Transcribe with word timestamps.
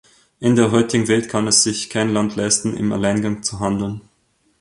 In 0.39 0.55
der 0.55 0.71
heutigen 0.71 1.07
Welt 1.07 1.29
kann 1.29 1.45
es 1.45 1.61
sich 1.61 1.91
kein 1.91 2.09
Land 2.11 2.35
leisten, 2.35 2.75
im 2.75 2.91
Alleingang 2.91 3.43
zu 3.43 3.59
handeln. 3.59 4.01